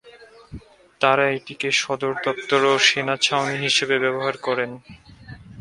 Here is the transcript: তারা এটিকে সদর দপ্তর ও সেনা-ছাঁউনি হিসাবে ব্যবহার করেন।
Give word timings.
তারা 1.01 1.25
এটিকে 1.29 1.69
সদর 1.81 2.13
দপ্তর 2.25 2.61
ও 2.65 2.85
সেনা-ছাঁউনি 2.87 3.57
হিসাবে 3.65 3.95
ব্যবহার 4.03 4.35
করেন। 4.37 4.71